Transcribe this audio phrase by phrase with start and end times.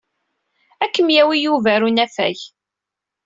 [0.83, 2.37] Ad kem-yawi Yuba ɣer unafag.